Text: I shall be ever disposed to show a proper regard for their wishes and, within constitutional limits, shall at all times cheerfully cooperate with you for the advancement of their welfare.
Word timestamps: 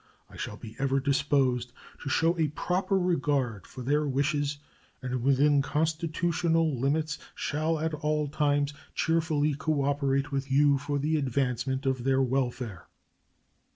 I 0.31 0.35
shall 0.35 0.57
be 0.57 0.75
ever 0.79 0.99
disposed 0.99 1.73
to 2.01 2.09
show 2.09 2.35
a 2.39 2.47
proper 2.47 2.97
regard 2.97 3.67
for 3.67 3.83
their 3.83 4.07
wishes 4.07 4.57
and, 4.99 5.21
within 5.21 5.61
constitutional 5.61 6.75
limits, 6.79 7.19
shall 7.35 7.77
at 7.79 7.93
all 7.93 8.27
times 8.27 8.73
cheerfully 8.95 9.53
cooperate 9.53 10.31
with 10.31 10.51
you 10.51 10.79
for 10.79 10.97
the 10.97 11.17
advancement 11.17 11.85
of 11.85 12.03
their 12.03 12.19
welfare. 12.19 12.87